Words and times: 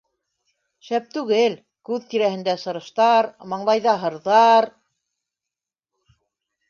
Шәп 0.87 1.11
түгел- 1.17 1.57
күҙ 1.89 2.07
тирәһендә 2.13 2.55
сырыштар, 2.63 3.31
маңлайҙа 3.53 3.95
һырҙар. 4.07 4.71